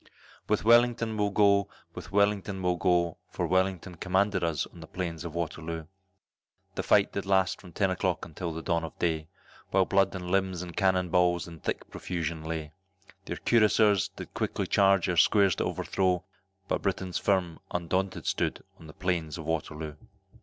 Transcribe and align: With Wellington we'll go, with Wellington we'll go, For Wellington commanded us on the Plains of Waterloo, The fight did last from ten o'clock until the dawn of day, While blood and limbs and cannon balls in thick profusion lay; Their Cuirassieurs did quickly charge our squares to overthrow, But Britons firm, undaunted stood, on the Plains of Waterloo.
With 0.49 0.63
Wellington 0.65 1.15
we'll 1.15 1.29
go, 1.29 1.69
with 1.93 2.11
Wellington 2.11 2.63
we'll 2.63 2.77
go, 2.77 3.19
For 3.29 3.45
Wellington 3.45 3.97
commanded 3.97 4.43
us 4.43 4.65
on 4.65 4.79
the 4.79 4.87
Plains 4.87 5.23
of 5.23 5.35
Waterloo, 5.35 5.85
The 6.73 6.81
fight 6.81 7.13
did 7.13 7.27
last 7.27 7.61
from 7.61 7.71
ten 7.71 7.91
o'clock 7.91 8.25
until 8.25 8.51
the 8.51 8.63
dawn 8.63 8.83
of 8.83 8.97
day, 8.97 9.27
While 9.69 9.85
blood 9.85 10.15
and 10.15 10.31
limbs 10.31 10.63
and 10.63 10.75
cannon 10.75 11.09
balls 11.09 11.47
in 11.47 11.59
thick 11.59 11.87
profusion 11.91 12.43
lay; 12.43 12.71
Their 13.25 13.37
Cuirassieurs 13.37 14.09
did 14.15 14.33
quickly 14.33 14.65
charge 14.65 15.07
our 15.07 15.17
squares 15.17 15.53
to 15.57 15.65
overthrow, 15.65 16.23
But 16.67 16.81
Britons 16.81 17.19
firm, 17.19 17.59
undaunted 17.69 18.25
stood, 18.25 18.63
on 18.79 18.87
the 18.87 18.93
Plains 18.93 19.37
of 19.37 19.45
Waterloo. 19.45 19.97